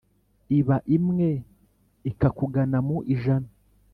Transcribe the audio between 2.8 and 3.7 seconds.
mu ijana.